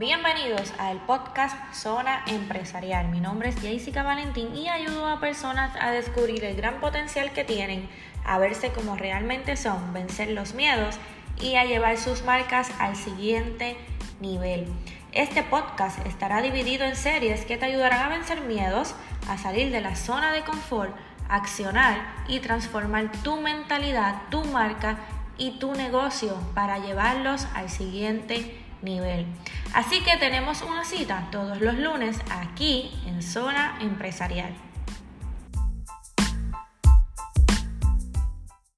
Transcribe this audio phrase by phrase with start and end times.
[0.00, 3.10] Bienvenidos al podcast Zona Empresarial.
[3.10, 7.44] Mi nombre es Jessica Valentín y ayudo a personas a descubrir el gran potencial que
[7.44, 7.86] tienen,
[8.24, 10.96] a verse como realmente son, vencer los miedos
[11.38, 13.76] y a llevar sus marcas al siguiente
[14.22, 14.72] nivel.
[15.12, 18.94] Este podcast estará dividido en series que te ayudarán a vencer miedos,
[19.28, 20.96] a salir de la zona de confort,
[21.28, 24.96] accionar y transformar tu mentalidad, tu marca
[25.36, 29.26] y tu negocio para llevarlos al siguiente nivel nivel.
[29.72, 34.52] Así que tenemos una cita todos los lunes aquí en Zona Empresarial.